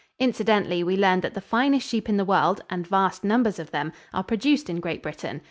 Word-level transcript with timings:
Incidentally 0.17 0.83
we 0.83 0.97
learned 0.97 1.21
that 1.21 1.35
the 1.35 1.39
finest 1.41 1.87
sheep 1.87 2.09
in 2.09 2.17
the 2.17 2.25
world 2.25 2.63
and 2.71 2.87
vast 2.87 3.23
numbers 3.23 3.59
of 3.59 3.69
them 3.69 3.93
are 4.15 4.23
produced 4.23 4.67
in 4.67 4.79
Great 4.79 5.03
Britain. 5.03 5.39